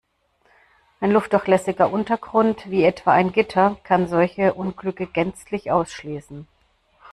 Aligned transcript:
Ein 0.99 1.11
luftdurchlässiger 1.11 1.91
Untergrund, 1.91 2.71
wie 2.71 2.83
etwa 2.83 3.11
ein 3.11 3.31
Gitter, 3.31 3.77
kann 3.83 4.07
solche 4.07 4.55
Unglücke 4.55 5.05
gänzlich 5.05 5.69
ausschließen. 5.71 6.47